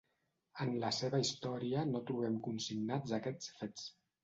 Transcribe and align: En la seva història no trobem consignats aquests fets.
En 0.63 0.71
la 0.83 0.89
seva 0.99 1.19
història 1.25 1.85
no 1.91 2.03
trobem 2.09 2.41
consignats 2.49 3.17
aquests 3.21 3.55
fets. 3.63 3.89